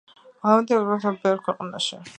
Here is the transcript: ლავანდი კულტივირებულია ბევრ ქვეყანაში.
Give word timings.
ლავანდი 0.45 0.79
კულტივირებულია 0.79 1.15
ბევრ 1.29 1.47
ქვეყანაში. 1.49 2.05